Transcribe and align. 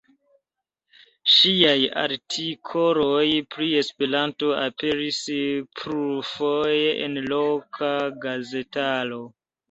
Ŝiaj 1.31 1.73
artikoloj 2.03 3.27
pri 3.55 3.67
Esperanto 3.81 4.49
aperis 4.61 5.19
plurfoje 5.81 6.89
en 7.09 7.21
loka 7.27 7.91
gazetaro. 8.25 9.21